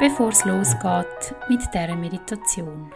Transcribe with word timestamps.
bevor 0.00 0.30
es 0.30 0.44
losgeht 0.44 1.34
mit 1.48 1.60
dieser 1.72 1.96
Meditation. 1.96 2.92